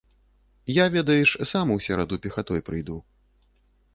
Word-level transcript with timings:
Я, 0.75 0.85
ведаеш, 0.95 1.29
сам 1.51 1.75
у 1.75 1.77
сераду 1.87 2.19
пехатой 2.25 2.65
прыйду. 2.69 2.97